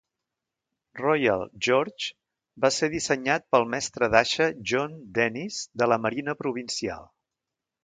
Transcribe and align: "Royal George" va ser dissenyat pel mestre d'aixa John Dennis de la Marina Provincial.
"Royal 1.01 1.43
George" 1.67 2.07
va 2.65 2.71
ser 2.79 2.89
dissenyat 2.95 3.45
pel 3.57 3.67
mestre 3.75 4.11
d'aixa 4.15 4.49
John 4.73 4.99
Dennis 5.21 5.63
de 5.83 5.91
la 5.95 6.01
Marina 6.09 6.39
Provincial. 6.43 7.09